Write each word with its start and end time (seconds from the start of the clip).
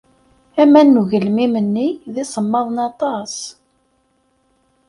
Aman 0.61 0.87
n 0.97 0.99
ugelmim-nni 1.01 1.87
d 2.13 2.15
isemmaḍen 2.23 2.77
aṭas. 2.89 3.35